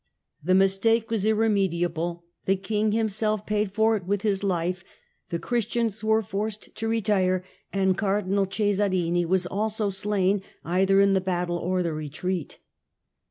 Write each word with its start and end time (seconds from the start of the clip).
The 0.43 0.55
mistake 0.55 1.11
was 1.11 1.27
irremediable. 1.27 2.25
The 2.45 2.55
King 2.55 2.91
himself 2.91 3.45
paid 3.45 3.71
for 3.71 3.95
it 3.95 4.03
with 4.05 4.23
his 4.23 4.43
life, 4.43 4.83
the 5.29 5.37
Christians 5.37 6.03
were 6.03 6.23
forced 6.23 6.73
to 6.73 6.87
retire, 6.87 7.43
and 7.71 7.95
Cardinal 7.95 8.47
Cesarini 8.47 9.25
was 9.25 9.45
also 9.45 9.91
slain 9.91 10.41
either 10.65 10.99
in 10.99 11.13
the 11.13 11.21
battle 11.21 11.57
or 11.59 11.83
the 11.83 11.93
retreat. 11.93 12.57